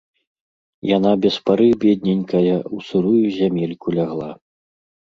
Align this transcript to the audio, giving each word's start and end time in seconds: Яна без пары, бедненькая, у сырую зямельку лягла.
Яна 0.97 1.11
без 1.25 1.35
пары, 1.51 1.69
бедненькая, 1.85 2.57
у 2.57 2.77
сырую 2.89 3.23
зямельку 3.39 3.87
лягла. 4.01 4.31